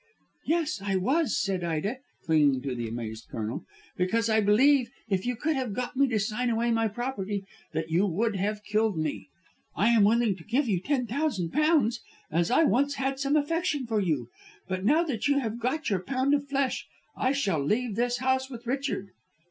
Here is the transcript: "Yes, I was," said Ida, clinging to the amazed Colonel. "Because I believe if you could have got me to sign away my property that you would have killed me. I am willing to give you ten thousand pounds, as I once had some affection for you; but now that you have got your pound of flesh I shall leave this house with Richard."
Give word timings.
"Yes, 0.47 0.81
I 0.83 0.95
was," 0.95 1.39
said 1.39 1.63
Ida, 1.63 1.97
clinging 2.25 2.63
to 2.63 2.73
the 2.73 2.87
amazed 2.87 3.27
Colonel. 3.29 3.65
"Because 3.95 4.29
I 4.29 4.39
believe 4.41 4.89
if 5.07 5.27
you 5.27 5.35
could 5.35 5.55
have 5.55 5.75
got 5.75 5.95
me 5.95 6.07
to 6.07 6.19
sign 6.19 6.49
away 6.49 6.71
my 6.71 6.87
property 6.87 7.45
that 7.73 7.91
you 7.91 8.07
would 8.07 8.35
have 8.35 8.63
killed 8.63 8.97
me. 8.97 9.29
I 9.75 9.89
am 9.89 10.03
willing 10.03 10.35
to 10.37 10.43
give 10.43 10.67
you 10.67 10.79
ten 10.81 11.05
thousand 11.05 11.51
pounds, 11.51 12.01
as 12.31 12.49
I 12.49 12.63
once 12.63 12.95
had 12.95 13.19
some 13.19 13.35
affection 13.35 13.85
for 13.85 13.99
you; 13.99 14.29
but 14.67 14.83
now 14.83 15.03
that 15.03 15.27
you 15.27 15.37
have 15.37 15.59
got 15.59 15.91
your 15.91 15.99
pound 16.01 16.33
of 16.33 16.49
flesh 16.49 16.87
I 17.15 17.31
shall 17.31 17.63
leave 17.63 17.95
this 17.95 18.17
house 18.17 18.49
with 18.49 18.65
Richard." 18.65 19.09